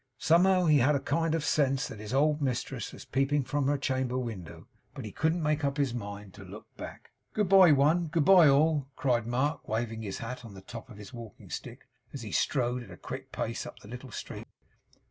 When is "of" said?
1.35-1.45, 10.89-10.97